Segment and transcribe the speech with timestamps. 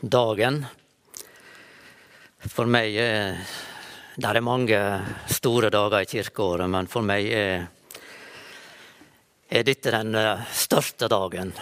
[0.00, 0.64] dagen.
[2.46, 3.40] For meg er
[4.16, 4.78] Det er mange
[5.28, 7.66] store dager i kirkeåret, men for meg er,
[9.52, 11.52] er dette den eh, største dagen.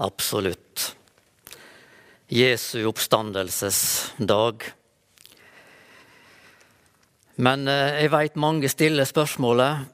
[0.00, 0.94] Absolutt.
[2.32, 4.64] Jesu oppstandelsesdag.
[7.36, 9.84] Men eh, jeg veit mange stiller spørsmålet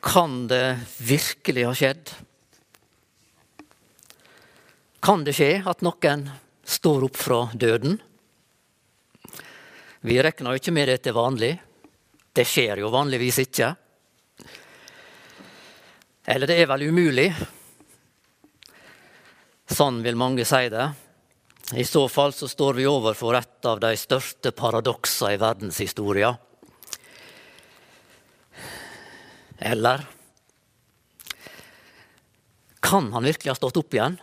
[0.00, 2.14] kan det virkelig ha skjedd?
[5.00, 6.26] Kan det skje at noen
[6.68, 7.96] står opp fra døden?
[10.04, 11.54] Vi regner ikke med det til vanlig.
[12.36, 13.70] Det skjer jo vanligvis ikke.
[16.30, 17.30] Eller det er vel umulig.
[19.70, 20.86] Sånn vil mange si det.
[21.80, 26.34] I så fall så står vi overfor et av de største paradoksene i verdenshistoria.
[29.60, 30.04] Eller
[32.80, 34.16] Kan han virkelig ha stått opp igjen?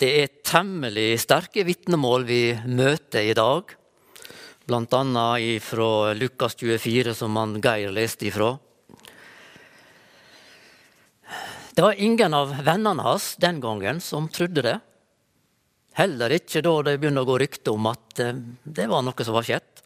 [0.00, 3.74] Det er temmelig sterke vitnemål vi møter i dag,
[4.64, 5.24] bl.a.
[5.60, 8.54] fra Lukas 24, som han Geir leste ifra.
[11.76, 14.78] Det var ingen av vennene hans den gangen som trodde det.
[16.00, 19.36] Heller ikke da det begynte å gå rykte om at eh, det var noe som
[19.36, 19.84] var skjedd.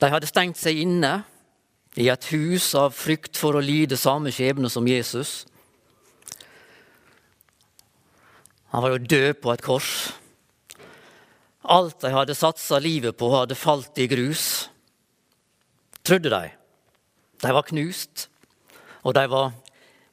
[0.00, 1.12] De hadde stengt seg inne
[2.00, 5.42] i et hus av frykt for å lide samme skjebne som Jesus.
[8.70, 9.90] Han var jo død på et kors.
[11.70, 14.70] Alt de hadde satsa livet på, hadde falt i grus.
[16.06, 16.52] Trodde de.
[17.40, 18.28] De var knust,
[19.02, 19.52] og de var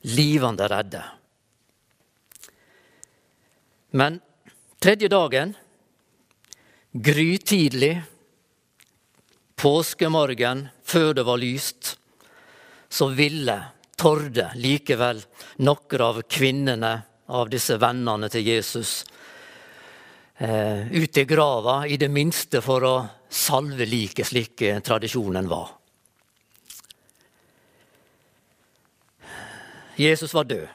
[0.08, 1.04] livende redde.
[3.92, 4.20] Men
[4.84, 5.54] tredje dagen,
[6.92, 8.02] grytidlig,
[9.58, 11.96] påskemorgen før det var lyst,
[12.90, 13.58] så ville,
[13.98, 15.24] torde likevel
[15.66, 16.92] noen av kvinnene
[17.28, 19.02] av disse vennene til Jesus
[20.38, 22.96] eh, ut i grava, i det minste for å
[23.30, 25.74] salve liket, slik tradisjonen var.
[29.98, 30.68] Jesus var død,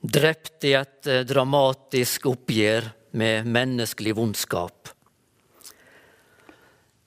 [0.00, 2.88] drept i et eh, dramatisk oppgjør
[3.18, 4.92] med menneskelig vondskap.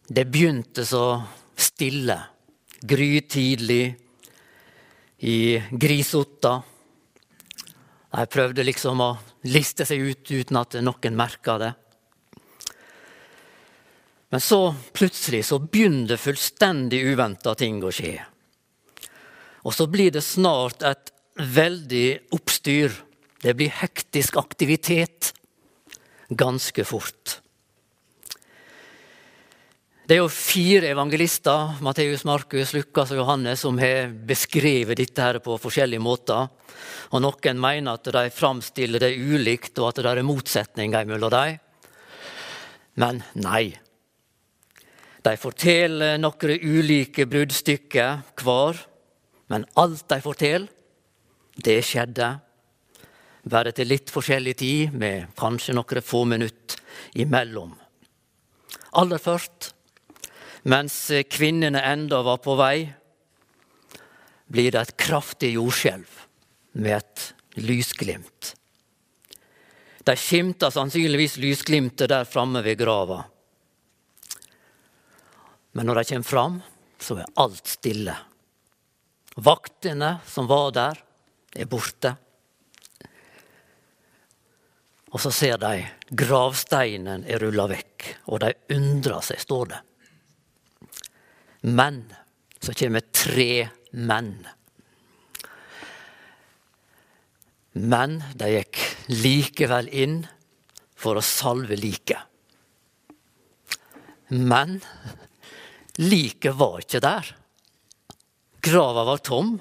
[0.05, 1.05] Det begynte så
[1.57, 2.19] stille,
[2.85, 3.95] grytidlig,
[5.25, 6.59] i Grisotta.
[8.15, 9.09] De prøvde liksom å
[9.51, 11.73] liste seg ut uten at noen merka det.
[14.31, 14.59] Men så
[14.95, 18.17] plutselig så begynner fullstendig uventa ting å skje.
[19.65, 22.93] Og så blir det snart et veldig oppstyr.
[23.43, 25.33] Det blir hektisk aktivitet
[26.29, 27.39] ganske fort.
[30.05, 35.39] Det er jo fire evangelister, Matteus, Markus, Lukas og Johannes, som har beskrevet dette her
[35.41, 36.45] på forskjellige måter.
[37.09, 41.57] Og Noen mener at de framstiller det ulikt, og at det er motsetninger mellom dem.
[43.01, 43.73] Men nei.
[45.25, 48.85] De forteller noen ulike bruddstykker hver,
[49.49, 50.69] men alt de forteller,
[51.65, 52.27] det skjedde.
[53.49, 56.77] Bare til litt forskjellig tid, med kanskje noen få minutter
[57.17, 57.73] imellom.
[59.01, 59.73] Aller først,
[60.65, 60.97] mens
[61.29, 62.89] kvinnene enda var på vei,
[64.45, 66.21] blir det et kraftig jordskjelv
[66.81, 67.25] med et
[67.61, 68.53] lysglimt.
[70.05, 73.23] De skimter sannsynligvis lysglimtet der framme ved grava.
[75.73, 76.59] Men når de kommer fram,
[77.01, 78.13] så er alt stille.
[79.35, 81.01] Vaktene som var der,
[81.55, 82.13] er borte.
[85.15, 89.81] Og så ser de gravsteinen er rulla vekk, og de undrer seg, står det.
[91.65, 92.03] Men
[92.61, 94.35] så kommer tre menn.
[97.73, 98.81] Men de gikk
[99.11, 100.19] likevel inn
[100.95, 102.21] for å salve liket.
[104.29, 104.77] Men
[106.01, 107.33] liket var ikke der.
[108.65, 109.57] Grava var tom.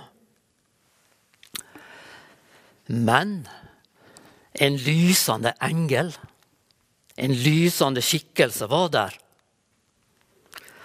[2.87, 3.37] Men
[4.55, 6.13] en lysende engel,
[7.17, 9.21] en lysende skikkelse, var der.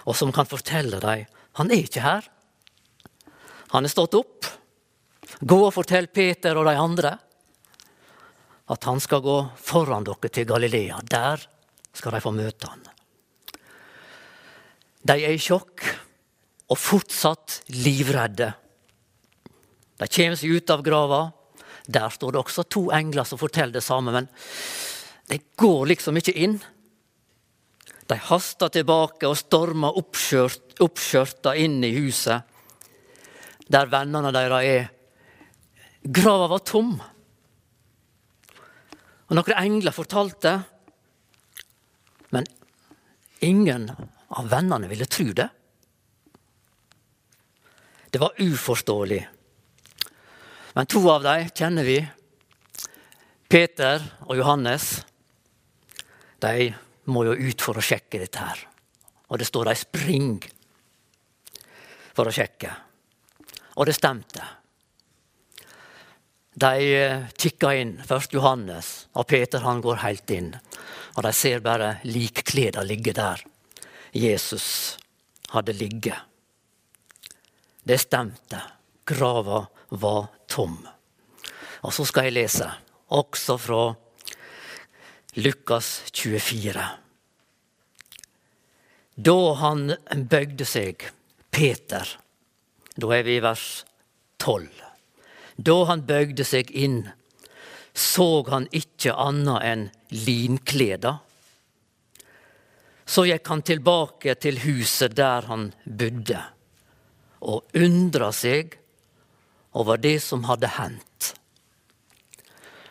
[0.08, 1.26] Og som kan fortelle dem
[1.58, 2.26] han er ikke her.
[3.74, 4.46] Han er stått opp.
[5.40, 7.16] Gå og fortell Peter og de andre
[8.70, 11.00] at han skal gå foran dere til Galilea.
[11.02, 11.42] Der
[11.92, 12.84] skal de få møte han.
[15.02, 15.82] De er i sjokk
[16.70, 18.52] og fortsatt livredde.
[19.98, 21.22] De kommer seg ut av grava.
[21.90, 24.28] Der står det også to engler som forteller det samme, men
[25.30, 26.60] de går liksom ikke inn.
[28.10, 32.50] De hasta tilbake og storma oppskjørt, oppskjørta inn i huset
[33.70, 34.88] der vennene deres er.
[36.02, 36.94] Grava var tom.
[39.30, 40.56] Og Noen engler fortalte,
[42.34, 42.48] men
[43.46, 45.46] ingen av vennene ville tro det.
[48.10, 49.20] Det var uforståelig.
[50.74, 52.00] Men to av dem kjenner vi.
[53.50, 54.96] Peter og Johannes.
[56.42, 56.72] De
[57.10, 58.62] må jo ut for å sjekke dette her.
[59.30, 60.32] Og det står de spring
[62.16, 62.72] for å sjekke.
[63.78, 64.46] Og det stemte.
[66.60, 70.50] De tikka kikka inn, først Johannes, og Peter han går helt inn.
[71.16, 73.44] Og de ser bare likkleda ligge der
[74.12, 74.98] Jesus
[75.54, 76.18] hadde ligget.
[77.82, 78.60] Det stemte.
[79.06, 80.76] Grava var tom.
[81.82, 82.66] Og så skal jeg lese,
[83.10, 83.82] også fra
[85.34, 86.84] Lukas 24.
[89.14, 91.04] Da han bøgde seg,
[91.50, 92.16] Peter
[92.96, 93.84] Da er vi i vers
[94.42, 94.66] 12.
[95.56, 97.04] Da han bøgde seg inn,
[97.94, 101.14] så han ikke annet enn linkleda.
[103.06, 106.42] Så gikk han tilbake til huset der han bodde,
[107.40, 108.74] og undra seg
[109.78, 111.09] over det som hadde hendt.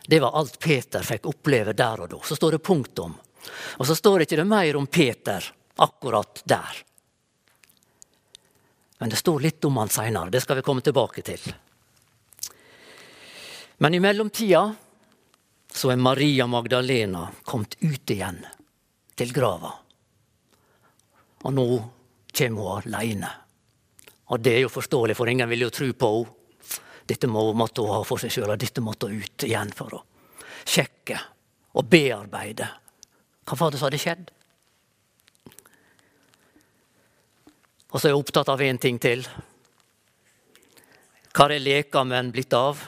[0.09, 2.17] Det var alt Peter fikk oppleve der og da.
[2.25, 3.11] Så står det punktum.
[3.77, 5.45] Og så står det ikke det mer om Peter
[5.85, 6.79] akkurat der.
[8.97, 10.33] Men det står litt om han seinere.
[10.33, 11.45] Det skal vi komme tilbake til.
[13.77, 14.63] Men i mellomtida
[15.69, 18.41] så er Maria Magdalena kommet ut igjen
[19.13, 19.75] til grava.
[21.45, 21.67] Og nå
[22.33, 23.29] kommer hun aleine.
[24.33, 26.35] Og det er jo forståelig, for ingen vil jo tro på henne.
[27.09, 29.97] Dette må, måtte hun ha for seg sjøl, og dette måtte hun ut igjen for
[29.97, 30.03] å
[30.69, 31.17] sjekke
[31.79, 32.67] og bearbeide.
[33.50, 34.29] Hva var det som hadde skjedd?
[37.89, 39.23] Og så er jeg opptatt av én ting til.
[41.33, 42.81] Hva er lekamen blitt av?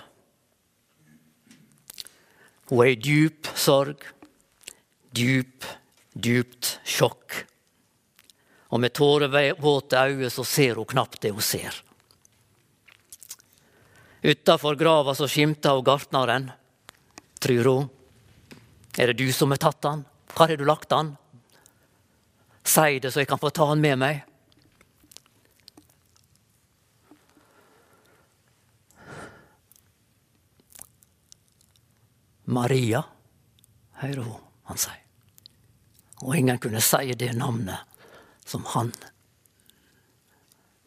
[2.69, 4.03] Hun er i djup sorg,
[5.18, 5.65] djup,
[6.13, 7.41] djupt sjokk.
[8.71, 11.81] Og med tårevåte øyne så ser hun knapt det hun ser.
[14.21, 16.51] Utafor grava så skimta hun gartneren.
[17.39, 17.89] Trur hun.
[18.97, 20.06] Er det du som har tatt han?
[20.33, 21.15] Hvor har du lagt han?
[22.63, 24.21] Si det, så jeg kan få ta han med meg.
[32.51, 33.03] Maria,
[34.03, 34.97] hører hun han si.
[36.21, 37.88] Og ingen kunne si det navnet
[38.45, 38.91] som han.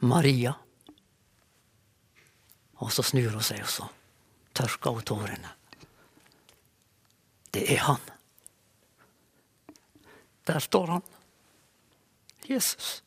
[0.05, 0.55] Maria.
[2.85, 3.87] Og så snur hun seg, og så
[4.55, 5.55] tørker hun tårene.
[7.55, 8.03] Det er han.
[10.45, 11.05] Der står han.
[12.45, 13.01] Jesus.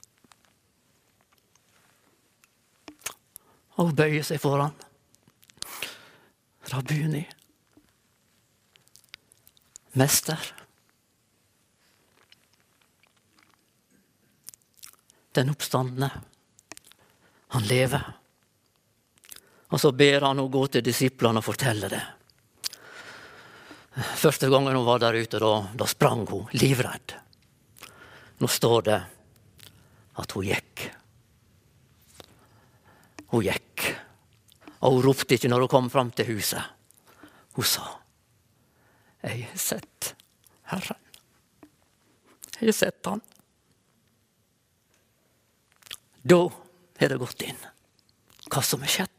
[3.77, 4.73] Og bøyer seg foran.
[6.73, 7.21] Rabbuni.
[9.93, 10.53] Mester.
[15.37, 16.09] Den oppstandende.
[17.53, 18.15] Han lever.
[19.67, 22.03] Og så ber han henne gå til disiplene og fortelle det.
[23.97, 27.15] Første gangen hun var der ute, da, da sprang hun livredd.
[28.37, 28.99] Nå står det
[30.21, 30.83] at hun gikk.
[33.33, 33.87] Hun gikk.
[34.85, 36.61] Og hun ropte ikke når hun kom fram til huset.
[37.57, 37.83] Hun sa,
[39.23, 40.15] 'Jeg har sett
[40.69, 41.01] Herren.
[42.59, 43.21] Jeg har sett Han.'
[46.23, 46.49] Da
[46.99, 47.57] har det gått inn
[48.51, 49.16] hva som er skjedd.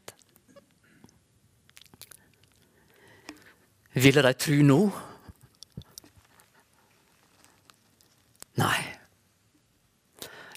[3.93, 4.79] Ville de tro nå?
[8.59, 8.79] Nei.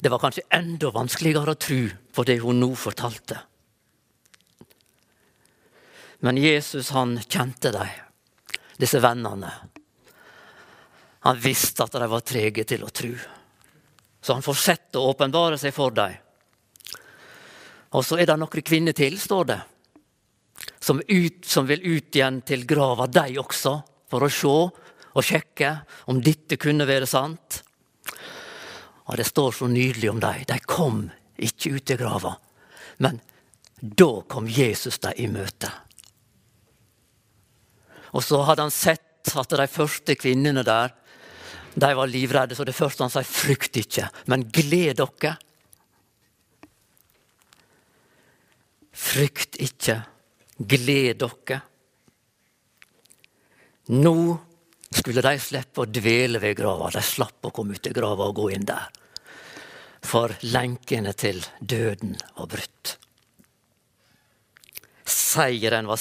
[0.03, 1.81] Det var kanskje enda vanskeligere å tro
[2.13, 3.39] på det hun nå fortalte.
[6.23, 7.89] Men Jesus han kjente dem,
[8.79, 9.53] disse vennene.
[11.23, 13.13] Han visste at de var trege til å tro.
[14.23, 16.15] Så han fortsetter å åpenbare seg for dem.
[17.95, 19.61] Og så er det noen kvinner til, står det
[20.81, 23.77] som, ut, som vil ut igjen til grava, de også,
[24.11, 24.57] for å se
[25.13, 25.75] og sjekke
[26.11, 27.61] om dette kunne være sant.
[29.11, 30.45] Og Det står så nydelig om dem.
[30.49, 31.05] De kom
[31.37, 32.37] ikke ut til grava,
[33.03, 33.21] men
[33.83, 35.71] da kom Jesus dem i møte.
[38.13, 40.93] Og så hadde han sett at de første kvinnene der
[41.75, 45.37] de var livredde, så det første han sa, frykt ikke, men gled dere.
[48.93, 50.03] Frykt ikke,
[50.69, 51.61] gled dere.
[53.93, 54.17] Nå
[54.93, 56.91] skulle de slippe å dvele ved grava.
[56.93, 58.91] De slapp å komme ut i grava og gå inn der.
[60.03, 62.97] For lenkene til døden var brutt.
[65.07, 66.01] Seieren var,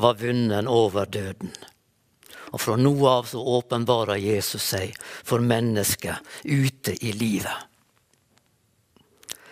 [0.00, 1.52] var vunnen over døden.
[2.50, 7.68] Og fra nå av så åpenbarer Jesus seg for mennesket ute i livet.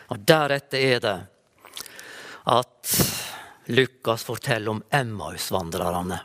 [0.08, 1.16] Og deretter er det
[2.48, 2.92] at
[3.68, 6.20] Lukas forteller om Emmausvandrerne.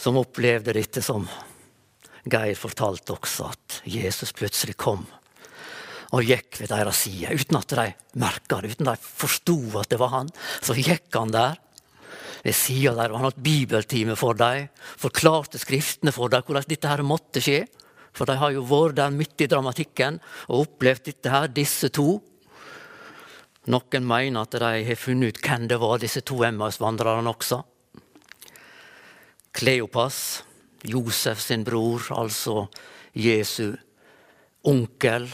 [0.00, 1.26] Som opplevde dette som
[2.30, 5.04] Geir fortalte også, at Jesus plutselig kom
[6.10, 7.34] og gikk ved deres side.
[7.36, 7.84] Uten at de
[8.18, 10.30] merka det, uten at de forsto at det var han.
[10.64, 11.58] Så gikk han der
[12.40, 14.70] ved sida der, og han hadde bibeltime for dem.
[14.98, 17.62] Forklarte skriftene for dem hvordan dette her måtte skje.
[18.16, 22.18] For de har jo vært der midt i dramatikken og opplevd dette her, disse to.
[23.70, 27.60] Noen mener at de har funnet ut hvem det var, disse to Emmaus-vandrerne også.
[29.54, 30.42] Kleopas,
[30.86, 32.66] Josef sin bror, altså
[33.14, 33.76] Jesu
[34.66, 35.28] onkel,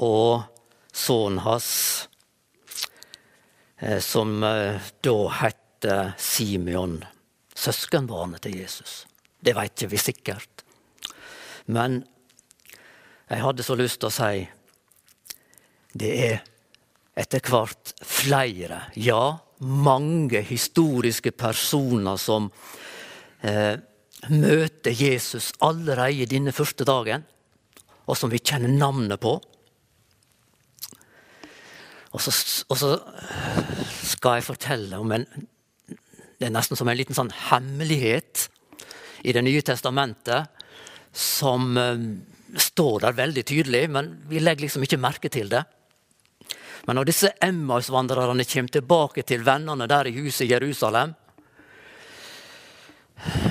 [0.00, 0.42] og
[0.92, 1.70] sønnen hans,
[3.78, 5.56] eh, som eh, da het
[6.20, 6.98] Simeon,
[7.56, 9.06] søskenbarnet til Jesus.
[9.40, 10.64] Det vet ikke vi sikkert.
[11.72, 12.02] Men
[13.30, 14.44] jeg hadde så lyst til å si
[15.96, 16.42] det er
[17.18, 22.48] etter hvert flere, ja, mange historiske personer som
[23.44, 23.76] eh,
[24.30, 27.26] møter Jesus allerede denne første dagen,
[28.06, 29.36] og som vi kjenner navnet på.
[32.10, 32.32] Og så,
[32.66, 32.94] og så,
[34.10, 35.26] skal jeg fortelle om en
[36.40, 38.48] Det er nesten som en liten sånn hemmelighet
[39.22, 40.48] i Det nye testamentet
[41.12, 42.02] som eh,
[42.56, 45.62] står der veldig tydelig, men vi legger liksom ikke merke til det.
[46.86, 51.14] Men når disse Emmaus-vandrerne kommer tilbake til vennene der i huset i Jerusalem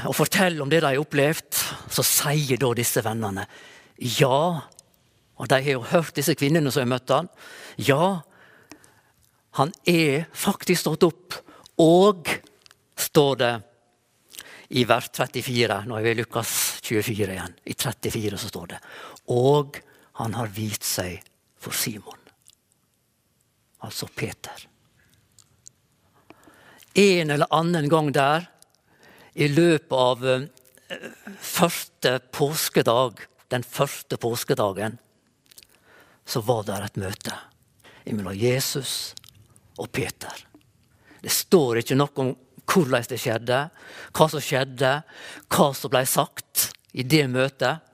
[0.09, 1.59] og forteller om det de har opplevd,
[1.93, 3.45] så sier da disse vennene
[3.99, 4.61] ja.
[5.39, 7.29] Og de har jo hørt disse kvinnene som har møtt han.
[7.77, 8.21] Ja,
[9.59, 11.35] han er faktisk stått opp,
[11.79, 12.29] og
[12.99, 13.53] står det
[14.79, 15.81] i vers 34.
[15.89, 16.53] Nå er vi i Lukas
[16.85, 17.57] 24 igjen.
[17.65, 18.79] I 34 så står det
[19.33, 19.79] Og
[20.21, 21.21] han har vist seg
[21.59, 22.18] for Simon.
[23.85, 24.65] Altså Peter.
[26.93, 28.49] En eller annen gang der,
[29.33, 30.47] i løpet av eh,
[31.39, 33.21] første påskedag,
[33.53, 34.97] den første påskedagen,
[36.25, 37.37] så var det et møte
[38.09, 39.13] mellom Jesus
[39.79, 40.45] og Peter.
[41.21, 42.33] Det står ikke noe om
[42.69, 43.59] hvordan det skjedde,
[44.13, 44.91] hva som skjedde,
[45.49, 47.85] hva som ble sagt i det møtet.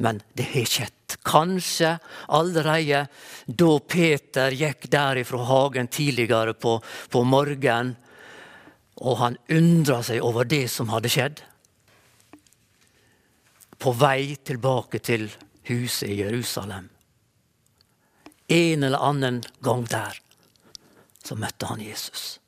[0.00, 0.96] Men det har skjedd.
[1.26, 1.98] Kanskje
[2.32, 3.02] allerede
[3.46, 6.78] da Peter gikk der fra hagen tidligere på,
[7.12, 7.96] på morgenen,
[9.00, 11.44] og han undra seg over det som hadde skjedd.
[13.80, 15.28] På vei tilbake til
[15.68, 16.88] huset i Jerusalem.
[18.48, 20.16] En eller annen gang der
[21.24, 22.38] så møtte han Jesus.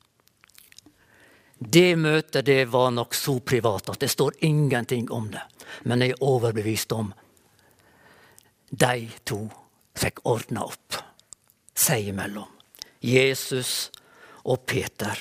[1.57, 5.43] Det møtet det var nok så privat at det står ingenting om det.
[5.83, 7.13] Men jeg er overbevist om
[8.73, 9.43] de to
[9.97, 10.97] fikk ordna opp
[11.77, 12.49] seg imellom.
[13.03, 13.91] Jesus
[14.49, 15.19] og Peter.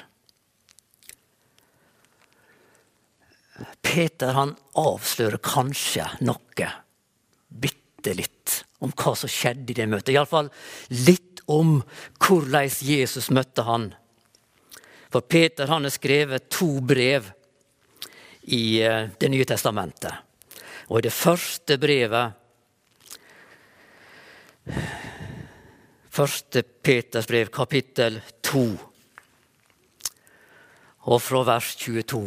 [3.82, 6.68] Peter han avslører kanskje noe,
[7.48, 10.14] bitte litt, om hva som skjedde i det møtet.
[10.14, 10.48] Iallfall
[11.04, 11.80] litt om
[12.22, 13.90] hvordan Jesus møtte han.
[15.12, 17.28] For Peter han har skrevet to brev
[18.42, 20.14] i eh, Det nye testamentet.
[20.90, 22.41] Og i det første brevet
[26.12, 28.62] Første Peters brev, kapittel 2,
[31.10, 32.22] og fra vers 22.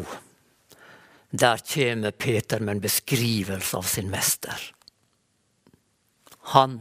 [1.32, 4.72] Der kommer Peter med en beskrivelse av sin mester.
[6.56, 6.80] Han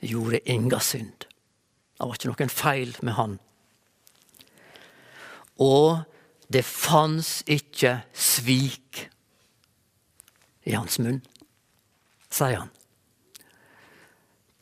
[0.00, 1.26] gjorde inga synd.
[1.94, 3.38] Det var ikke noen feil med han.
[5.62, 6.02] Og
[6.50, 9.04] det fanns ikke svik
[10.64, 11.22] i hans munn,
[12.32, 12.72] sier han.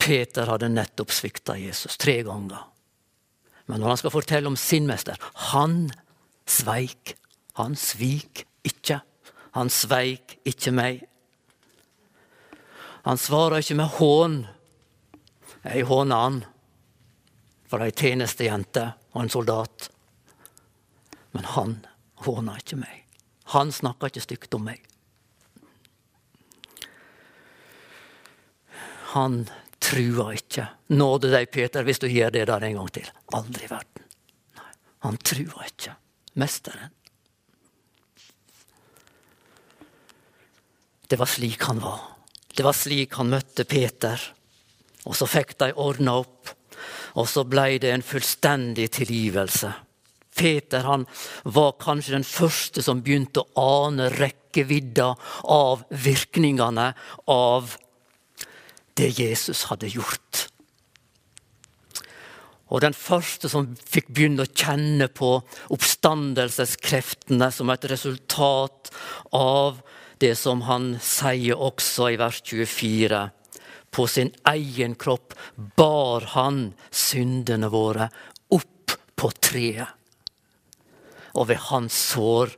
[0.03, 2.65] Peter hadde nettopp svikta Jesus tre ganger.
[3.71, 5.19] Men når han skal fortelle om sin mester
[5.53, 5.87] Han
[6.45, 7.15] sveik.
[7.55, 8.99] Han svik ikke.
[9.55, 11.05] Han sveik ikke meg.
[13.07, 14.37] Han svarer ikke med hån
[15.63, 16.39] jeg håna han
[17.71, 18.83] for ei tjenestejente
[19.15, 19.87] og en soldat.
[21.31, 21.77] Men han
[22.25, 23.05] håna ikke meg.
[23.55, 24.83] Han snakker ikke stygt om meg.
[29.13, 29.45] Han
[29.83, 30.65] truer ikke.
[30.95, 33.09] Nåde deg, Peter, hvis du gjør det der en gang til.
[33.35, 34.07] Aldri i verden.
[34.59, 34.71] Nei,
[35.05, 35.95] han trua ikke.
[36.41, 36.93] Mesteren.
[41.07, 41.99] Det var slik han var.
[42.53, 44.21] Det var slik han møtte Peter.
[45.03, 46.53] Og så fikk de ordna opp,
[47.19, 49.73] og så blei det en fullstendig tilgivelse.
[50.33, 51.05] Peter han
[51.43, 55.11] var kanskje den første som begynte å ane rekkevidda
[55.53, 56.87] av virkningene
[57.29, 57.75] av
[58.99, 60.47] det Jesus hadde gjort.
[62.73, 65.35] Og den første som fikk begynne å kjenne på
[65.75, 68.89] oppstandelseskreftene som et resultat
[69.37, 69.83] av
[70.23, 73.21] det som han sier også i vers 24.
[73.93, 75.35] På sin egen kropp
[75.77, 78.09] bar han syndene våre
[78.57, 79.93] opp på treet.
[81.37, 82.57] Og ved hans sår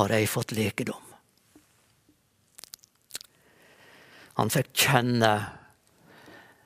[0.00, 1.03] har jeg fått lekedom.
[4.38, 5.34] Han fikk kjenne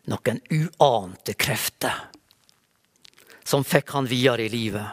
[0.09, 2.07] noen uante krefter
[3.49, 4.89] som fikk han videre i livet.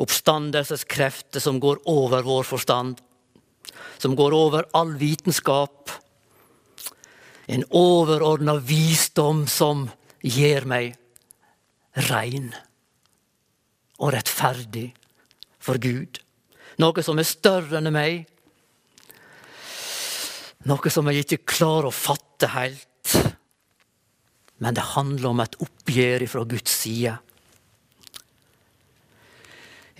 [0.00, 3.00] Oppstandelseskrefter som går over vår forstand,
[4.00, 5.90] som går over all vitenskap.
[7.46, 9.88] En overordna visdom som
[10.24, 10.96] gjør meg
[12.08, 12.52] rein
[14.00, 14.88] og rettferdig
[15.62, 16.22] for Gud.
[16.80, 18.24] Noe som er større enn meg,
[20.68, 23.16] noe som jeg ikke klarer å fatte helt.
[24.62, 27.16] Men det handler om et oppgjør fra Guds side.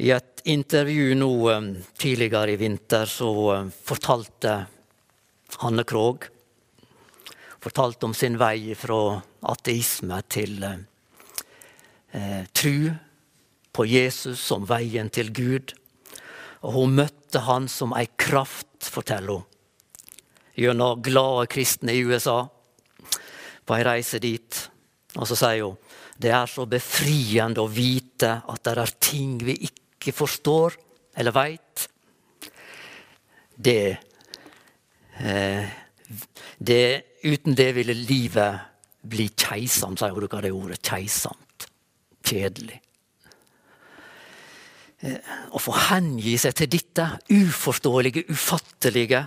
[0.02, 4.54] I et intervju nå um, tidligere i vinter så um, fortalte
[5.62, 6.31] Hanne Krogh
[7.62, 9.21] fortalte om sin vei fra
[9.52, 10.81] ateisme til um,
[12.11, 12.90] eh, tru
[13.73, 15.75] på Jesus som veien til Gud.
[16.66, 19.52] Og hun møtte han som ei kraft, forteller hun
[20.59, 22.43] gjennom glade kristne i USA
[23.65, 24.59] på ei reise dit.
[25.17, 25.79] Og så sier hun
[26.23, 30.77] det er så befriende å vite at det er ting vi ikke forstår
[31.19, 31.88] eller veit.
[33.57, 33.97] Det,
[35.19, 35.65] eh,
[36.59, 36.85] det
[37.23, 38.59] Uten det ville livet
[39.07, 40.81] bli keisamt, sier hun bruker det ordet.
[40.83, 41.69] Keisamt.
[42.27, 42.81] Kjedelig.
[45.03, 45.19] Eh,
[45.55, 49.23] å få hengi seg til dette uforståelige, ufattelige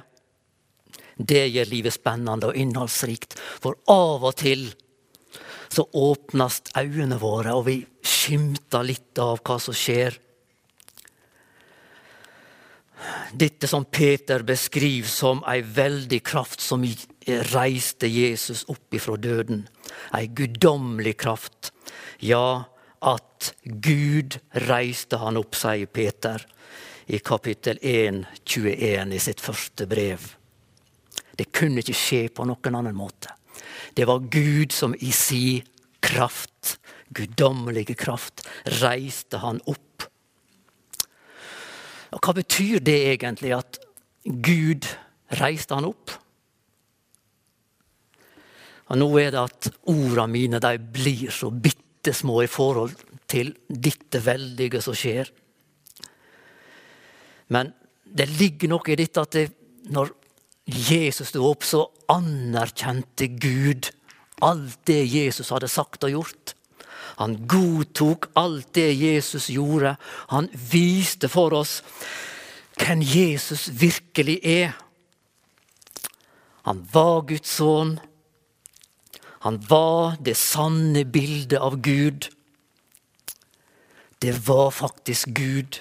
[1.18, 3.38] det gjør livet spennende og innholdsrikt.
[3.40, 4.68] For av og til
[5.72, 10.20] så åpnes øynene våre, og vi skimter litt av hva som skjer.
[13.36, 16.86] Dette som Peter beskriver som ei veldig kraft som
[17.52, 19.66] reiste Jesus opp ifra døden.
[20.16, 21.74] Ei guddommelig kraft.
[22.24, 22.66] Ja,
[23.06, 26.42] at Gud reiste han opp, sier Peter
[27.06, 30.24] i kapittel 1, 21 i sitt første brev.
[31.36, 33.34] Det kunne ikke skje på noen annen måte.
[33.96, 35.64] Det var Gud som i si
[36.04, 36.78] kraft,
[37.16, 38.46] guddommelige kraft,
[38.82, 40.06] reiste han opp.
[42.16, 43.80] Og Hva betyr det egentlig, at
[44.24, 44.88] Gud
[45.40, 46.14] reiste han opp?
[48.86, 52.94] Og Nå er det at ordene mine de blir så bitte små i forhold
[53.28, 55.32] til dette veldige som skjer.
[57.50, 57.74] Men
[58.06, 59.48] det ligger noe i dette at det,
[59.92, 60.14] når
[60.66, 63.92] Jesus sto opp, så anerkjente Gud
[64.44, 66.56] alt det Jesus hadde sagt og gjort.
[67.22, 69.96] Han godtok alt det Jesus gjorde.
[70.34, 71.80] Han viste for oss
[72.76, 74.76] hvem Jesus virkelig er.
[76.66, 78.00] Han var Guds sønn.
[79.46, 82.32] Han var det sanne bildet av Gud.
[84.20, 85.80] Det var faktisk Gud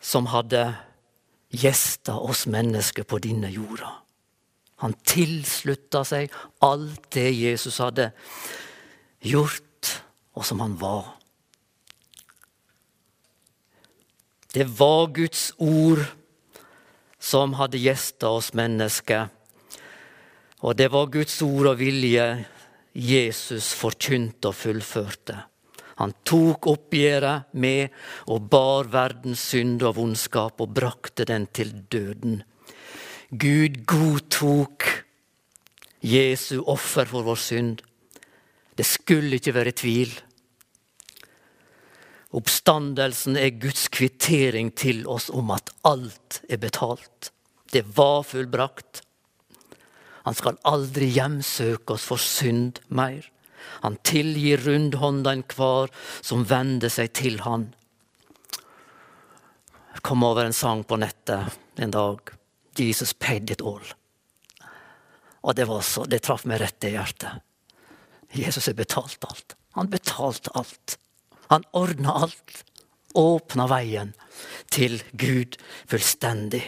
[0.00, 0.72] som hadde
[1.52, 3.90] gjesta oss mennesker på denne jorda.
[4.82, 6.32] Han tilslutta seg
[6.64, 8.10] alt det Jesus hadde
[9.22, 9.92] gjort,
[10.34, 11.12] og som han var.
[14.52, 16.02] Det var Guds ord
[17.22, 19.30] som hadde gjesta oss mennesker.
[20.62, 22.26] Og det var Guds ord og vilje
[22.92, 25.38] Jesus forkynte og fullførte.
[26.00, 27.92] Han tok oppgjøret med
[28.32, 32.42] og bar verdens synd og vondskap og brakte den til døden.
[33.32, 34.88] Gud godtok
[36.02, 37.82] Jesu offer for vår synd.
[38.76, 40.12] Det skulle ikke være tvil.
[42.32, 47.30] Oppstandelsen er Guds kvittering til oss om at alt er betalt.
[47.72, 49.02] Det var fullbrakt.
[50.24, 53.26] Han skal aldri hjemsøke oss for synd mer.
[53.82, 57.70] Han tilgir rundhånda enhver som vender seg til han.
[59.92, 62.18] Jeg kom over en sang på nettet en dag.
[62.72, 63.94] 'Jesus paid it all'.
[65.42, 67.42] Og det, var så, det traff meg rett i hjertet.
[68.32, 69.56] Jesus har betalt alt.
[69.76, 70.98] Han betalte alt.
[71.50, 72.64] Han ordna alt.
[73.14, 74.14] Åpna veien
[74.72, 75.58] til Gud
[75.90, 76.62] fullstendig.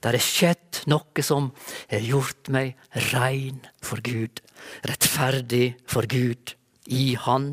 [0.00, 1.50] Det er skjedd noe som
[1.90, 2.78] har gjort meg
[3.12, 4.40] rein for Gud,
[4.88, 6.54] rettferdig for Gud,
[6.90, 7.52] i Han.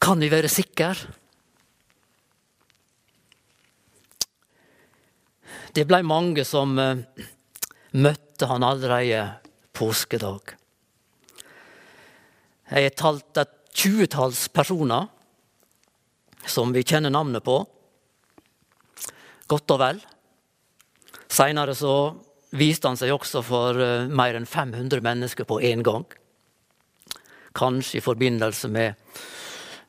[0.00, 0.94] Kan vi være sikre?
[5.76, 7.04] Det ble mange som eh,
[8.00, 9.20] møtte han allerede
[9.76, 10.56] påskedag.
[12.70, 15.06] Jeg har talt et tjuetalls personer
[16.48, 17.60] som vi kjenner navnet på.
[19.50, 20.00] Godt og vel.
[21.30, 21.94] Seinere så
[22.58, 26.06] viste han seg også for eh, mer enn 500 mennesker på én gang.
[27.56, 28.94] Kanskje i forbindelse med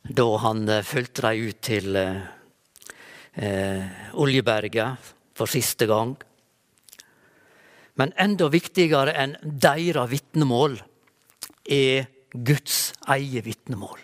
[0.02, 2.22] da han eh, fulgte dem ut til eh,
[3.38, 6.16] eh, Oljeberget for siste gang.
[8.00, 10.80] Men enda viktigere enn deres vitnemål
[11.70, 14.00] er Guds eget vitnemål.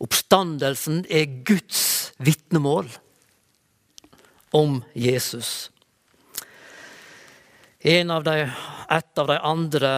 [0.00, 2.88] Oppstandelsen er Guds vitnemål
[4.56, 5.68] om Jesus.
[7.86, 8.36] Av de,
[8.90, 9.90] et av de andre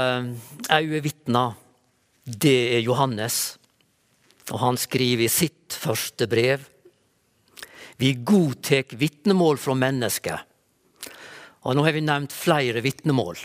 [0.75, 1.44] øyevitna,
[2.25, 3.57] det er Johannes.
[4.51, 6.66] Og han skriver i sitt første brev
[7.99, 10.42] vi godtar vitnemål fra mennesker.
[11.66, 13.40] Og nå har vi nevnt flere vitnemål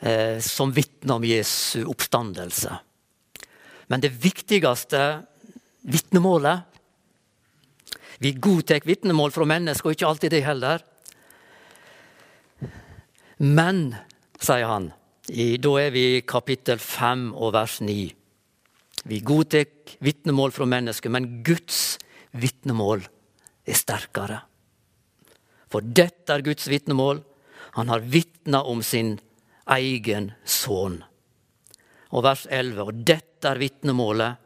[0.00, 2.78] eh, som vitner om Jesu oppstandelse.
[3.92, 5.02] Men det viktigste
[5.84, 6.75] vitnemålet
[8.18, 10.84] Vi godtar vitnemål fra mennesker, og ikke alltid det heller.
[13.44, 13.90] Men,
[14.40, 14.90] sier han,
[15.28, 17.96] i, da er vi i kapittel 5 og vers 9.
[19.06, 19.66] Vi godtar
[20.02, 21.98] vitnemål fra mennesker, men Guds
[22.36, 23.04] vitnemål
[23.66, 24.40] er sterkere.
[25.70, 27.20] For dette er Guds vitnemål.
[27.76, 29.16] Han har vitna om sin
[29.74, 31.02] egen sønn.
[32.14, 32.82] Og vers 11.
[32.86, 34.38] Og dette er vitnemålet.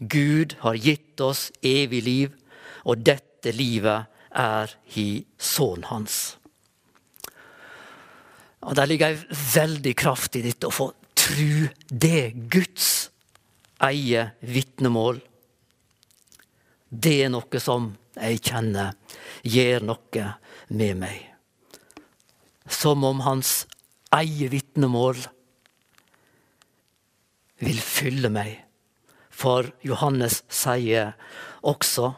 [0.00, 2.32] Gud har gitt oss evig liv,
[2.84, 6.36] og dette livet er i sønnen hans.
[8.64, 13.10] Og Der ligger ei veldig kraft i dette, å få tru det Guds
[13.84, 15.20] eie vitnemål.
[16.88, 18.94] Det er noe som jeg kjenner,
[19.42, 20.26] gjør noe
[20.72, 21.20] med meg.
[22.64, 23.64] Som om hans
[24.14, 25.20] eie vitnemål
[27.64, 28.56] vil fylle meg.
[29.34, 31.12] For Johannes sier
[31.66, 32.14] også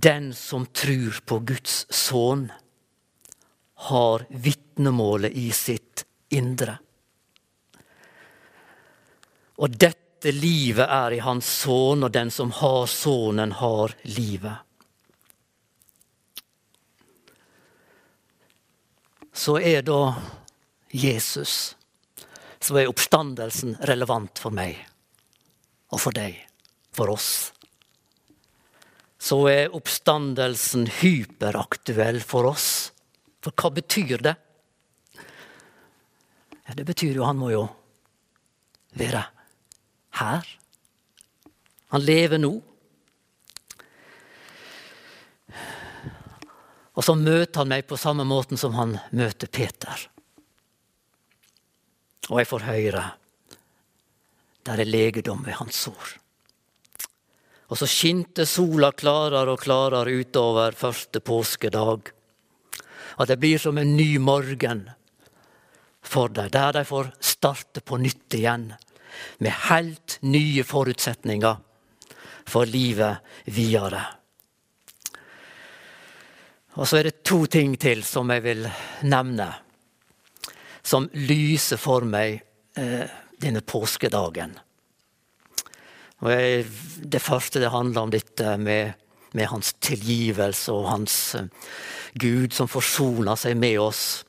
[0.00, 2.50] den som tror på Guds sønn,
[3.76, 6.78] har vitnemålet i sitt indre.
[9.56, 14.64] Og dette livet er i Hans sønn, og den som har Sønnen, har livet.
[19.36, 20.16] Så er da
[20.92, 21.76] Jesus,
[22.60, 24.80] så er oppstandelsen relevant for meg
[25.92, 26.40] og for deg,
[26.96, 27.55] for oss.
[29.26, 32.68] Så er oppstandelsen hyperaktuell for oss.
[33.42, 34.36] For hva betyr det?
[36.66, 37.64] Ja, det betyr jo han må jo
[38.98, 39.24] være
[40.20, 40.48] her.
[41.94, 42.52] Han lever nå.
[46.96, 50.06] Og så møter han meg på samme måten som han møter Peter.
[52.30, 53.04] Og jeg får høre
[54.66, 56.16] der er legedom ved hans sår.
[57.66, 62.12] Og så skinte sola klarere og klarere utover første påskedag.
[63.18, 64.84] At det blir som en ny morgen
[66.06, 68.68] for dem, der de får starte på nytt igjen
[69.42, 71.56] med helt nye forutsetninger
[72.46, 74.04] for livet videre.
[76.76, 78.66] Og så er det to ting til som jeg vil
[79.08, 79.48] nevne,
[80.84, 82.36] som lyser for meg
[82.76, 83.08] eh,
[83.40, 84.52] denne påskedagen.
[86.24, 86.64] Og jeg,
[87.04, 88.94] det første det handler om dette med,
[89.36, 91.50] med hans tilgivelse og hans eh,
[92.16, 94.24] Gud som forsoner seg med oss.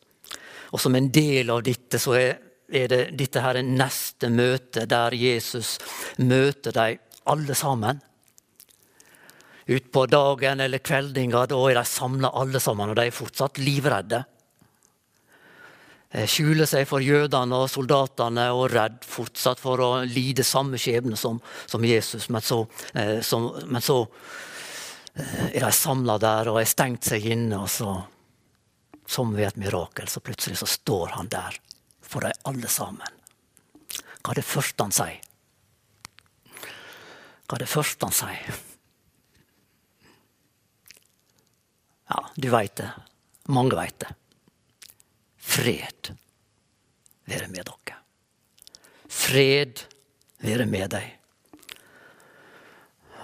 [0.76, 5.78] Og som en del av dette så er det dette her neste møte der Jesus
[6.20, 8.02] møter dem alle sammen.
[9.68, 14.22] Utpå dagen eller kveldinga, da er de samla alle sammen, og de er fortsatt livredde.
[16.26, 21.38] Skjuler seg for jødene og soldatene og redd fortsatt for å lide samme skjebne som,
[21.70, 22.30] som Jesus.
[22.34, 22.64] Men så,
[22.98, 24.00] eh, som, men så
[25.14, 27.94] eh, er de samla der og har stengt seg inne, og så,
[29.08, 31.62] som ved et mirakel, så plutselig så står han der
[32.02, 33.22] for de alle sammen.
[34.24, 35.24] Hva er det første han sier?
[37.48, 38.58] hva er det første han sier?
[42.08, 42.90] Ja, du veit det.
[43.52, 44.12] Mange veit det.
[45.48, 46.12] Fred
[47.28, 48.00] være med dere.
[49.08, 49.86] Fred
[50.44, 51.14] være med deg.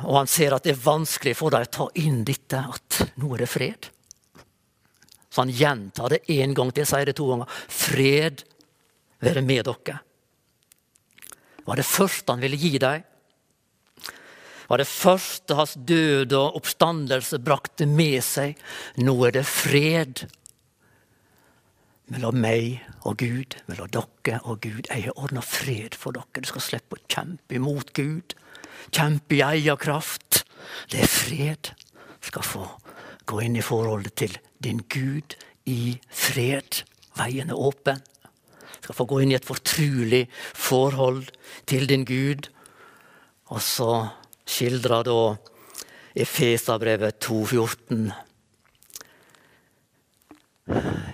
[0.03, 3.33] Og han ser at det er vanskelig for dem å ta inn dette, at nå
[3.36, 3.89] er det fred.
[5.29, 7.49] Så han gjentar det én gang til, sier det to ganger.
[7.69, 8.43] Fred
[9.23, 9.99] være med dere.
[11.63, 13.05] Var det første han ville gi dem.
[14.67, 18.57] Var det første hans død og oppstandelse brakte med seg.
[19.03, 20.25] Nå er det fred
[22.13, 24.86] mellom meg og Gud, mellom dere og Gud.
[24.89, 26.43] Jeg har ordna fred for dere.
[26.43, 28.36] Du skal slippe å kjempe imot Gud.
[28.93, 30.43] Kjempe i egen kraft.
[30.91, 31.73] Det er fred.
[32.21, 32.65] Du skal få
[33.30, 35.38] gå inn i forholdet til din Gud
[35.69, 36.84] i fred.
[37.17, 38.02] Veien er åpen.
[38.02, 41.32] Du skal få gå inn i et fortrulig forhold
[41.69, 42.49] til din Gud.
[43.54, 43.91] Og så
[44.49, 45.17] skildrer da
[46.13, 48.12] Efesabrevet 2,14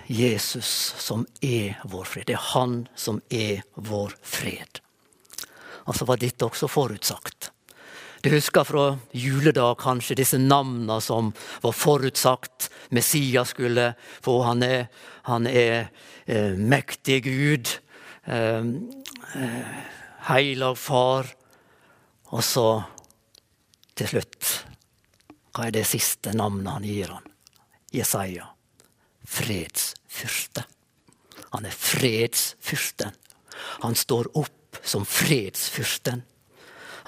[0.06, 2.26] Jesus som er vår fred.
[2.26, 4.80] Det er han som er vår fred.
[5.86, 7.50] Altså var dette også forutsagt.
[8.20, 8.84] Du husker fra
[9.16, 11.32] juledag kanskje disse navnene som
[11.62, 12.68] var forutsagt.
[12.92, 14.42] Messias skulle få.
[14.44, 14.90] Han er,
[15.24, 15.88] han er
[16.26, 17.72] eh, mektig Gud.
[18.28, 18.66] Eh,
[19.40, 19.74] eh,
[20.28, 21.32] heilag Far.
[22.30, 22.68] Og så
[23.98, 24.50] til slutt
[25.50, 27.24] Hva er det siste navnet han gir han?
[27.90, 28.52] Jesaja.
[29.30, 30.64] Fredsfyrste.
[31.54, 33.14] Han er fredsfyrsten.
[33.84, 36.22] Han står opp som fredsfyrsten.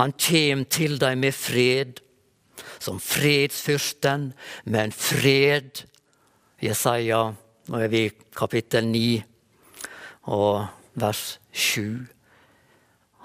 [0.01, 2.01] Han kjem til deg med fred,
[2.83, 4.33] som fredsfyrsten,
[4.65, 5.85] med en fred.
[6.63, 7.23] Jesaja,
[7.69, 9.23] nå er vi i kapittel 9
[10.33, 10.67] og
[10.99, 12.07] vers 7.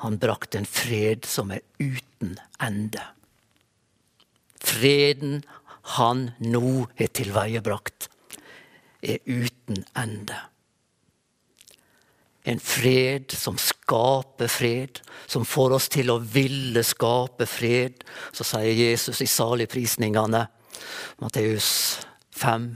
[0.04, 3.02] Han brakte en fred som er uten ende.
[4.62, 5.42] Freden
[5.98, 8.10] han nå har tilveiebrakt,
[9.02, 10.38] er uten ende.
[12.48, 18.06] En fred som skaper fred, som får oss til å ville skape fred.
[18.32, 20.46] Så sier Jesus i saligprisningene,
[21.20, 21.70] Matteus
[22.38, 22.70] 5,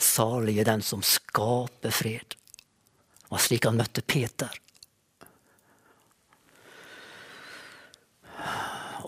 [0.00, 2.38] salig er den som skaper fred.
[3.18, 4.54] Det var slik han møtte Peter.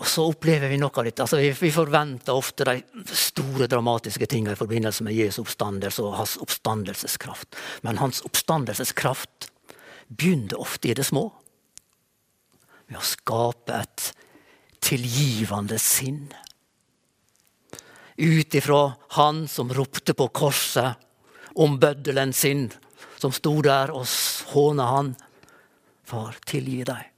[0.01, 1.21] Og så opplever vi noe av dette.
[1.21, 2.79] Altså, vi, vi, forventer ofte de
[3.13, 7.59] store, dramatiske tingene i forbindelse med Jesu oppstandelse og hans oppstandelseskraft.
[7.85, 9.51] Men hans oppstandelseskraft
[10.09, 11.27] begynner ofte i det små.
[12.89, 14.07] Med å skape et
[14.81, 16.25] tilgivende sinn.
[18.17, 18.81] Ut ifra
[19.19, 20.97] han som ropte på korset
[21.61, 22.71] om bøddelen sin,
[23.21, 24.09] som sto der og
[24.55, 25.15] håna han.
[26.09, 27.10] Far, tilgi deg.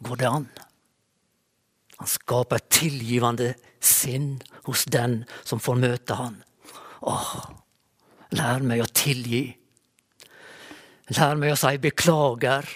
[0.00, 0.48] Går det an?
[2.00, 6.38] Han skaper et tilgivende sinn hos den som får møte han.
[7.04, 7.32] Åh,
[8.36, 9.44] lær meg å tilgi
[11.10, 12.66] Lær meg å si beklager.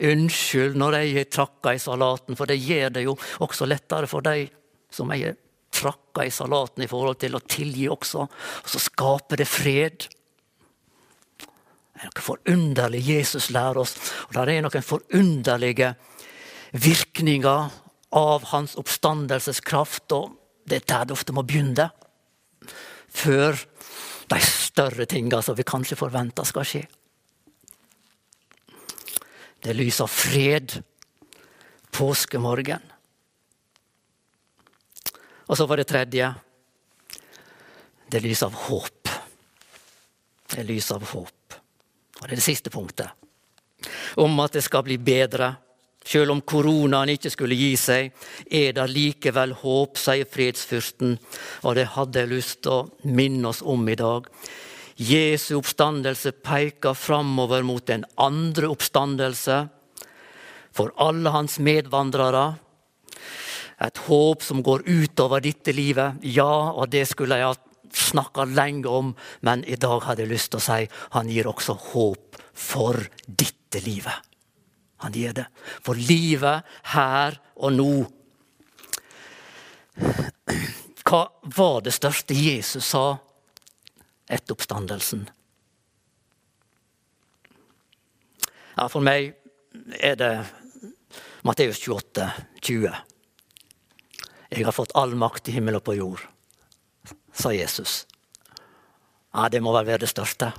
[0.00, 4.24] Unnskyld når jeg har trakka i salaten, for det gjør det jo også lettere for
[4.24, 4.48] deg
[4.90, 5.36] som jeg har
[5.76, 8.24] trakka i salaten, i forhold til å tilgi også.
[8.24, 10.08] Og så skaper det fred.
[11.36, 13.92] Det er noe forunderlig Jesus lærer oss,
[14.30, 15.92] og det er noen forunderlige
[16.72, 17.70] virkninger
[18.10, 20.12] av hans oppstandelseskraft.
[20.12, 21.90] og Det er der det ofte må begynne.
[23.10, 23.58] Før
[24.30, 26.84] de større tingene som vi kanskje forventer skal skje.
[29.60, 30.78] Det er lys av fred
[31.92, 32.84] påskemorgen.
[35.50, 36.28] Og så var det tredje.
[38.10, 39.10] Det er lys av håp.
[40.50, 41.58] Det er lys av håp.
[42.20, 43.10] Og det er det siste punktet.
[44.20, 45.52] Om at det skal bli bedre.
[46.06, 48.14] Selv om koronaen ikke skulle gi seg,
[48.46, 51.18] er det likevel håp, sier fredsfyrsten.
[51.68, 54.28] Og det hadde jeg lyst til å minne oss om i dag.
[55.00, 59.60] Jesu oppstandelse peker framover mot en andre oppstandelse
[60.76, 62.46] for alle hans medvandrere.
[63.80, 66.20] Et håp som går utover dette livet.
[66.24, 67.56] Ja, og det skulle jeg ha
[67.96, 70.82] snakka lenge om, men i dag hadde jeg lyst til å si
[71.16, 74.29] han gir også håp for dette livet.
[75.00, 75.46] Han gir det.
[75.84, 77.92] For livet her og nå.
[81.04, 81.24] Hva
[81.56, 83.18] var det største Jesus sa
[84.30, 85.26] etter oppstandelsen.
[88.76, 89.34] Ja, for meg
[89.98, 90.30] er det
[91.46, 92.28] Matteus 28,
[92.62, 92.94] 20.
[94.50, 96.22] Jeg har fått all makt i himmel og på jord,
[97.34, 98.04] sa Jesus.
[99.34, 100.52] Ja, det må vel være det største.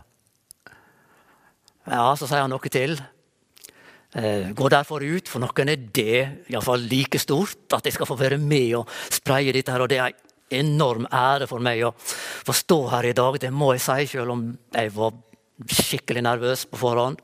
[1.88, 2.98] Ja, så sier han noe til.
[4.14, 5.30] Eh, går derfor ut.
[5.32, 9.54] For noen er det iallfall like stort at jeg skal få være med og spreie
[9.56, 9.72] dette.
[9.72, 10.12] her, og Det er
[10.52, 13.40] en enorm ære for meg å få stå her i dag.
[13.40, 15.14] Det må jeg si, selv om jeg var
[15.66, 17.22] skikkelig nervøs på forhånd.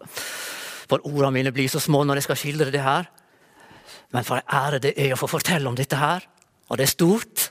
[0.88, 3.10] For ordene mine blir så små når jeg skal skildre det her.
[4.12, 6.24] Men for en ære det er å få fortelle om dette her.
[6.70, 7.50] Og det er stort.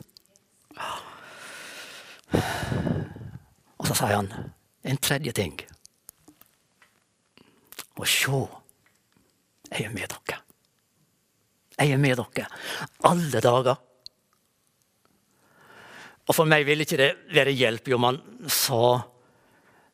[3.77, 4.33] Og så sier han
[4.83, 5.61] en tredje ting.
[7.97, 8.47] Å se
[9.71, 10.39] jeg er med dere.
[11.77, 12.47] Jeg er med dere
[13.05, 13.83] alle dager.
[16.27, 18.81] Og for meg ville ikke det være hjelp om han sa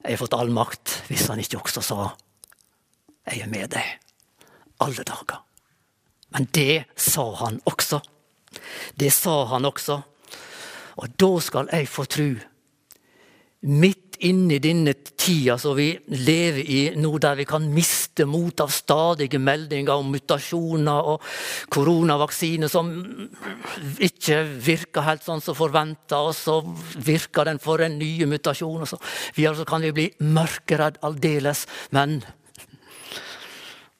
[0.02, 1.98] jeg har fått all makt, hvis han ikke også sa
[3.28, 3.98] jeg er med deg
[4.82, 5.42] alle dager.
[6.32, 8.00] Men det sa han også.
[8.98, 10.00] Det sa han også.
[10.98, 12.30] Og da skal jeg få tru.
[13.68, 18.60] Midt inn i denne tida som vi lever i nå, der vi kan miste mot
[18.62, 21.26] av stadige meldinger om mutasjoner og
[21.72, 22.92] koronavaksine som
[24.02, 26.60] ikke virker helt sånn som forventa, og så
[27.02, 28.82] virker den for en ny mutasjon.
[28.82, 29.00] og så
[29.34, 31.66] videre, så kan vi bli mørkeredd aldeles.
[31.90, 32.20] Men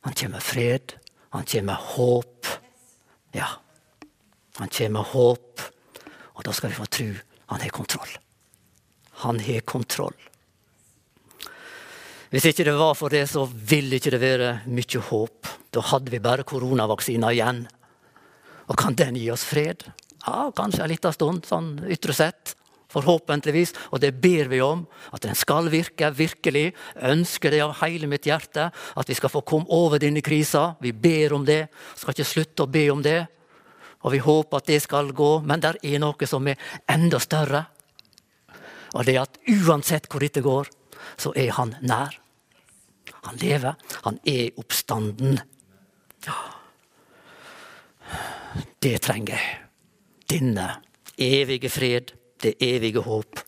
[0.02, 0.96] han kommer fred,
[1.35, 2.54] han kommer håp.
[3.35, 3.48] Ja,
[4.58, 5.68] han kommer håp,
[6.35, 7.12] og da skal vi få tro
[7.52, 8.21] han har kontroll.
[9.22, 10.16] Han har kontroll.
[12.32, 15.50] Hvis ikke det var for det, så ville ikke det være mye håp.
[15.72, 17.66] Da hadde vi bare koronavaksina igjen.
[18.72, 19.85] Og kan den gi oss fred?
[20.24, 22.54] Ja, kanskje en liten stund, sånn ytre sett.
[22.92, 23.74] Forhåpentligvis.
[23.92, 24.87] Og det ber vi om.
[25.12, 26.72] At den skal virke virkelig.
[26.96, 28.70] Ønsker det av hele mitt hjerte.
[28.72, 30.74] At vi skal få komme over denne krisa.
[30.80, 31.66] Vi ber om det.
[31.96, 33.20] Skal ikke slutte å be om det.
[34.02, 35.32] Og vi håper at det skal gå.
[35.44, 37.64] Men det er noe som er enda større.
[38.92, 40.68] Og det er at uansett hvor dette går,
[41.20, 42.18] så er han nær.
[43.22, 43.78] Han lever.
[44.07, 45.40] Han er oppstanden.
[48.83, 49.59] Det trenger jeg.
[50.33, 50.66] Denne
[51.20, 53.40] evige fred, det evige håp.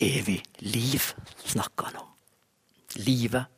[0.00, 1.12] Evig liv
[1.44, 2.10] snakker han om.
[3.02, 3.50] Livet.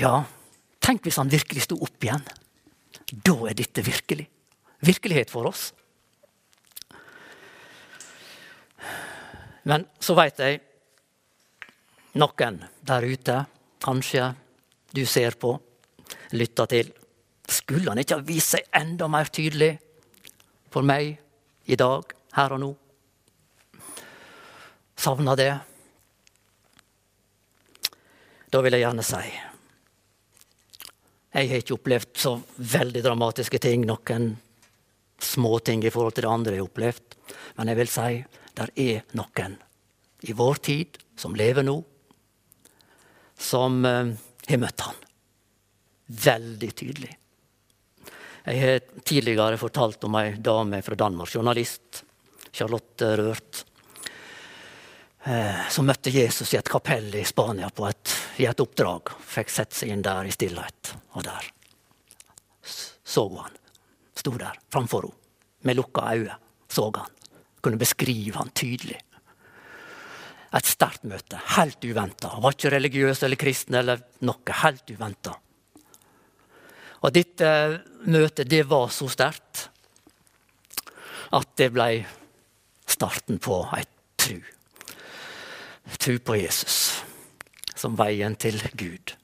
[0.00, 0.22] Ja,
[0.80, 2.24] tenk hvis han virkelig sto opp igjen.
[3.10, 4.28] Da er dette virkelig.
[4.86, 5.70] Virkelighet for oss.
[9.68, 10.60] Men så veit jeg
[12.20, 13.36] noen der ute,
[13.80, 14.30] kanskje
[14.94, 15.54] du ser på,
[16.34, 16.92] lytter til.
[17.50, 19.72] Skulle han ikke ha vist seg enda mer tydelig
[20.70, 21.16] for meg
[21.70, 22.70] i dag, her og nå?
[25.00, 25.52] Savner det.
[28.50, 29.22] Da vil jeg gjerne si
[31.30, 34.32] Jeg har ikke opplevd så veldig dramatiske ting, noen
[35.22, 37.16] småting i forhold til det andre jeg har opplevd.
[37.58, 38.08] Men jeg vil si
[38.60, 39.56] der er noen
[40.28, 41.78] i vår tid, som lever nå,
[43.40, 44.12] som eh,
[44.50, 44.98] har møtt han.
[46.10, 47.14] Veldig tydelig.
[48.44, 52.02] Jeg har tidligere fortalt om ei dame fra Danmark, journalist,
[52.52, 53.62] Charlotte Rørt,
[55.24, 59.14] eh, som møtte Jesus i et kapell i Spania et, i et oppdrag.
[59.36, 60.92] Fikk sett seg inn der i stillhet.
[61.16, 61.48] Og der
[63.10, 63.56] så hun han.
[64.14, 65.16] Sto der framfor henne
[65.66, 66.36] med lukka øyne.
[66.68, 67.19] Så han
[67.62, 68.98] kunne beskrive han tydelig.
[70.50, 72.32] Et sterkt møte, helt uventa.
[72.42, 74.56] Var ikke religiøs eller kristen eller noe.
[74.64, 75.36] Helt uventa.
[77.00, 77.50] Og dette
[78.10, 79.68] møtet, det var så sterkt
[81.30, 82.02] at det ble
[82.90, 83.84] starten på ei
[84.18, 84.40] tru.
[86.00, 87.00] Tru på Jesus
[87.78, 89.14] som veien til Gud.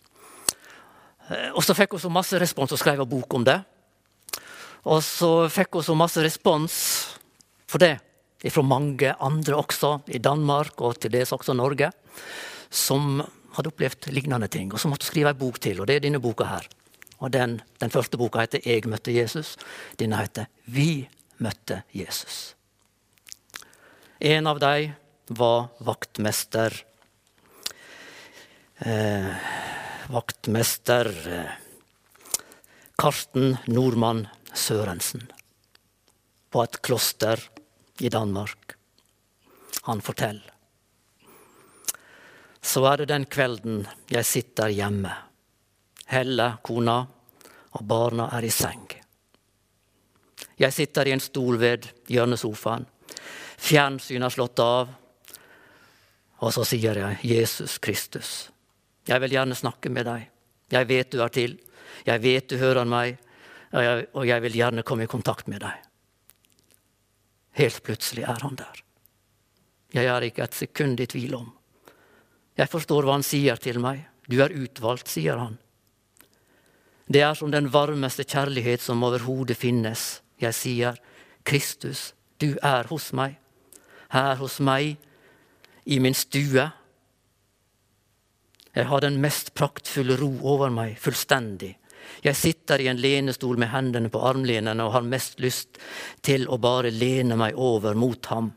[1.58, 3.58] Og så fikk hun så masse respons og skrev en bok om det.
[4.86, 6.76] Og så fikk hun så masse respons
[7.66, 7.96] for det
[8.52, 11.90] fra mange andre også, i Danmark og til dels også Norge,
[12.70, 13.20] som
[13.56, 15.80] hadde opplevd lignende ting, og som måtte skrive en bok til.
[15.80, 16.68] og Det er denne boka her.
[17.18, 19.56] Og den, den første boka heter 'Jeg møtte Jesus'.
[19.98, 22.54] Denne heter 'Vi møtte Jesus'.
[24.20, 24.94] En av dem
[25.28, 26.84] var vaktmester
[28.80, 29.34] eh,
[30.08, 31.50] Vaktmester eh,
[32.96, 35.26] Karsten Nordmann Sørensen
[36.50, 37.42] på et kloster
[38.00, 38.74] i Danmark.
[39.82, 40.52] Han forteller.
[42.60, 45.12] Så er det den kvelden jeg sitter hjemme.
[46.10, 46.96] Helle, kona,
[47.78, 48.88] og barna er i seng.
[50.58, 52.86] Jeg sitter i en stol ved hjørnesofaen.
[53.56, 54.90] Fjernsynet er slått av.
[56.42, 58.50] Og så sier jeg, 'Jesus Kristus,
[59.08, 60.28] jeg vil gjerne snakke med deg.'
[60.70, 61.58] 'Jeg vet du er til.
[62.06, 63.18] Jeg vet du hører meg,
[64.12, 65.85] og jeg vil gjerne komme i kontakt med deg.'
[67.56, 68.82] Helt plutselig er han der.
[69.94, 71.46] Jeg er ikke et sekund i tvil om.
[72.56, 74.02] Jeg forstår hva han sier til meg.
[74.28, 75.56] Du er utvalgt, sier han.
[77.06, 80.20] Det er som den varmeste kjærlighet som overhodet finnes.
[80.42, 80.96] Jeg sier,
[81.46, 83.38] Kristus, du er hos meg.
[84.12, 84.96] Her hos meg,
[85.86, 86.66] i min stue.
[88.76, 91.76] Jeg har den mest praktfulle ro over meg, fullstendig.
[92.24, 95.80] Jeg sitter i en lenestol med hendene på armlenene og har mest lyst
[96.26, 98.52] til å bare lene meg over mot ham.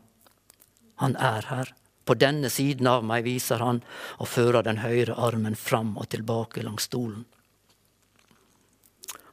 [1.00, 1.74] Han er her.
[2.04, 3.82] På denne siden av meg viser han
[4.18, 7.24] og fører den høyre armen fram og tilbake langs stolen.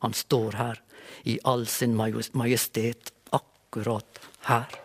[0.06, 0.82] Han står her
[1.24, 4.76] i all sin majestet, akkurat her,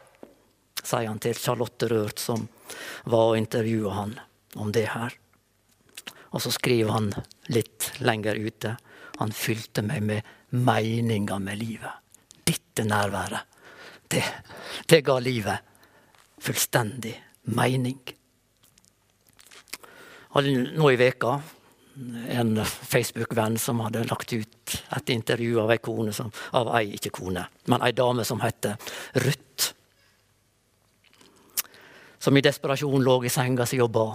[0.83, 2.47] sier han til Charlotte Rørt, som
[3.05, 4.17] var og intervjua han
[4.57, 5.13] om det her.
[6.33, 7.13] Og så skriver han
[7.53, 8.77] litt lenger ute
[9.23, 12.01] han fylte meg med meninga med livet.
[12.45, 13.47] Dette nærværet,
[14.11, 14.23] det,
[14.91, 15.71] det ga livet
[16.43, 17.15] fullstendig
[17.55, 18.01] mening.
[20.33, 21.37] Hadde Nå i veka
[22.33, 27.13] en Facebook-venn som hadde lagt ut et intervju av ei kone som, av ei, ikke
[27.21, 28.81] kone, men ei dame som heter
[29.21, 29.73] Ruth.
[32.23, 34.07] Som i desperasjon lå i senga si og ba.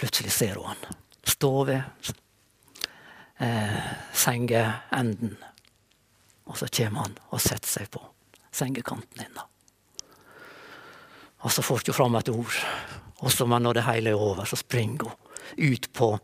[0.00, 2.12] Plutselig ser hun han stå ved
[3.38, 3.80] eh,
[4.12, 5.36] sengeenden.
[6.44, 8.02] Og så kommer han og setter seg på
[8.54, 9.50] sengekanten hennes.
[11.44, 12.60] Og så får hun ikke fram et ord.
[13.24, 15.20] Og så når det hele er over, så springer hun
[15.58, 16.14] ut på,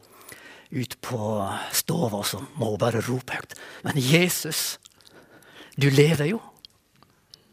[0.72, 1.18] ut på
[1.72, 3.54] stova, og så må hun bare rope høyt.
[3.84, 4.78] Men Jesus,
[5.76, 6.40] du lever jo.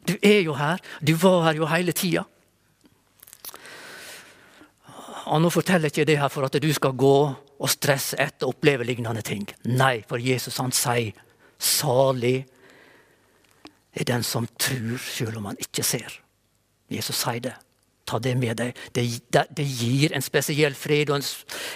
[0.07, 0.79] Du er jo her.
[1.03, 2.23] Du var her jo hele tida.
[5.27, 7.17] Og nå forteller jeg ikke det her for at du skal gå
[7.57, 9.47] og stresse etter å oppleve lignende ting.
[9.69, 11.15] Nei, for Jesus han sier
[11.57, 12.45] salig
[13.97, 16.19] er den som tror, selv om han ikke ser.
[16.91, 17.55] Jesus sier det.
[18.07, 18.77] Ta det med deg.
[18.95, 19.03] Det,
[19.33, 21.25] det, det gir en spesiell fred og en,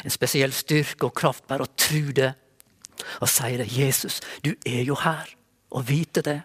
[0.06, 2.30] en, spesiell styrke og kraft bare å tro det.
[3.20, 3.68] Og si det.
[3.74, 5.34] Jesus, du er jo her.
[5.76, 6.40] Og vite det.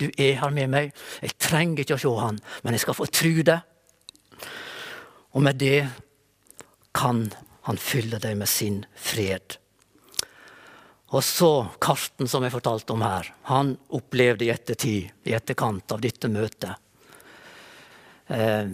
[0.00, 0.96] Du er her med meg.
[1.22, 3.60] Jeg trenger ikke å se han, men jeg skal få tro det.
[5.32, 5.84] Og med det
[6.96, 7.26] kan
[7.62, 9.58] han fyller deg med sin fred.
[11.12, 11.50] Og så
[11.82, 13.28] Karsten, som jeg fortalte om her.
[13.50, 16.72] Han opplevde i ettertid, i etterkant av dette møtet,
[18.28, 18.72] eh,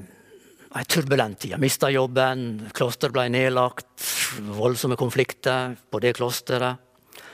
[0.78, 1.58] ei turbulent tid.
[1.58, 3.90] Mista jobben, klosteret ble nedlagt,
[4.54, 6.78] voldsomme konflikter på det klosteret.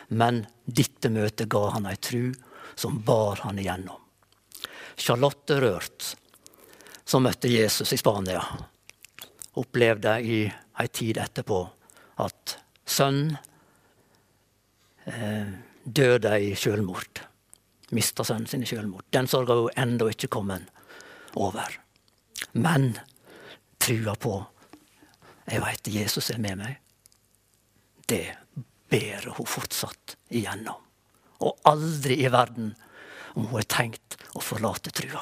[0.09, 2.33] Men dette møtet ga han ei tru
[2.75, 4.01] som bar han igjennom.
[4.97, 6.15] Charlotte Rørt,
[7.05, 8.43] som møtte Jesus i Spania,
[9.59, 10.39] opplevde i
[10.81, 11.61] ei tid etterpå
[12.25, 12.57] at
[12.87, 13.37] sønnen
[15.07, 15.53] eh,
[15.85, 17.23] døde i selvmord.
[17.95, 19.07] Mista sønnen sin i selvmord.
[19.15, 20.67] Den sorga var ennå ikke kommet
[21.35, 21.79] over.
[22.53, 22.95] Men
[23.83, 24.39] trua på
[25.45, 26.79] jeg veit Jesus er med meg,
[28.09, 28.33] det
[28.89, 30.81] bærer hun fortsatt igjennom.
[31.45, 32.73] Og aldri i verden
[33.35, 35.21] om hun har tenkt å forlate trua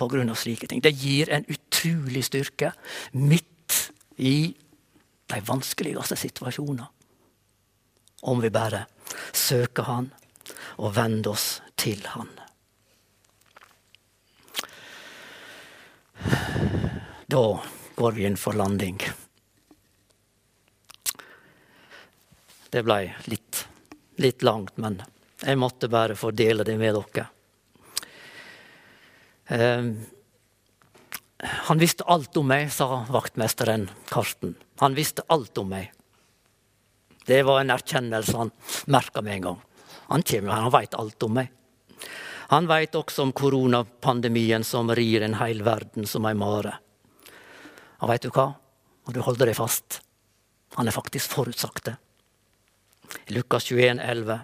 [0.00, 0.80] på grunn av slike ting.
[0.82, 2.72] Det gir en utrolig styrke
[3.12, 3.46] midt
[4.20, 4.54] i
[5.26, 6.86] de vanskeligste situasjoner.
[8.20, 8.84] Om vi bare
[9.32, 10.10] søker Han
[10.76, 12.28] og vender oss til Han.
[17.30, 17.44] Da
[17.96, 19.00] går vi inn for landing.
[22.70, 23.00] Det ble
[23.32, 23.64] litt,
[24.20, 25.00] litt langt, men
[25.40, 27.26] jeg måtte bare få dele det med dere.
[29.50, 29.84] Eh,
[31.42, 34.54] han visste alt om meg, sa vaktmesteren Karsten.
[34.80, 35.92] Han visste alt om meg.
[37.24, 38.50] Det var en erkjennelse han
[38.90, 39.62] merka med en gang.
[40.10, 41.50] Han kommer, han veit alt om meg.
[42.50, 46.74] Han veit også om koronapandemien som rir en hel verden som ei mare.
[48.02, 48.48] Og veit du hva?
[49.06, 50.00] Og du holder deg fast.
[50.74, 51.96] Han er faktisk forutsagt det.
[53.30, 54.40] Lukas 21, 11.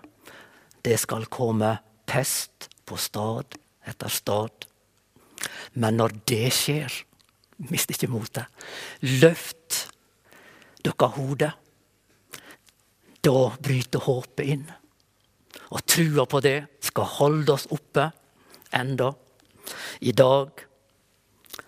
[0.86, 1.76] Det skal komme
[2.07, 4.66] pest på stad etter stad.
[5.75, 6.93] Men når det skjer,
[7.71, 8.47] mist ikke motet.
[9.03, 9.87] Løft
[10.85, 11.53] dere hodet.
[13.27, 14.67] Da bryter håpet inn.
[15.75, 18.11] Og trua på det skal holde oss oppe
[18.77, 19.11] enda.
[20.01, 20.62] I dag.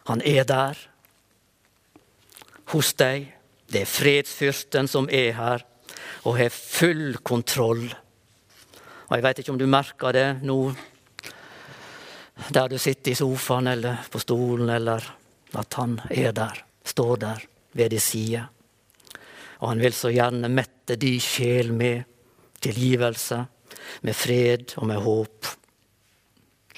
[0.07, 0.79] Han er der
[2.73, 3.33] hos deg.
[3.69, 5.65] Det er fredsfyrsten som er her
[6.25, 7.89] og har full kontroll.
[9.09, 10.59] Og Jeg vet ikke om du merker det nå
[12.49, 15.05] der du sitter i sofaen eller på stolen, eller
[15.59, 18.45] at han er der, står der ved din side.
[19.59, 22.05] Og han vil så gjerne mette din sjel med
[22.61, 23.41] tilgivelse,
[24.03, 25.53] med fred og med håp.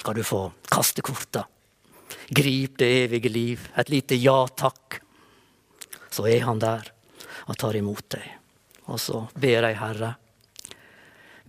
[0.00, 1.44] Skal du få kaste korta.
[2.30, 3.68] Grip det evige liv.
[3.76, 5.00] Et lite ja takk
[6.11, 6.92] så er han der.
[7.50, 8.26] og tar imot deg.
[8.92, 10.12] Og så ber jeg, Herre,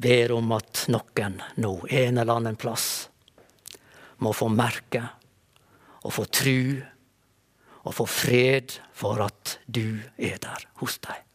[0.01, 3.10] ber om at noen nå, en eller annen plass,
[4.21, 5.03] må få merke
[6.01, 6.81] og få tru
[7.81, 11.30] og få fred for at du er der hos dem.